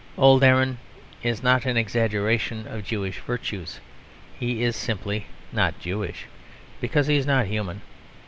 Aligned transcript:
Old 0.17 0.43
Aaron 0.43 0.79
is 1.21 1.43
not 1.43 1.67
an 1.67 1.77
exaggeration 1.77 2.65
of 2.67 2.83
Jewish 2.83 3.19
virtues; 3.19 3.79
he 4.39 4.63
is 4.63 4.75
simply 4.75 5.27
not 5.51 5.79
Jewish, 5.79 6.25
because 6.79 7.05
he 7.05 7.17
is 7.17 7.27
not 7.27 7.45
human. 7.45 7.83